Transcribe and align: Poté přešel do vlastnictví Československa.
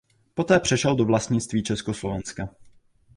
Poté 0.35 0.59
přešel 0.59 0.95
do 0.95 1.05
vlastnictví 1.05 1.63
Československa. 1.63 2.49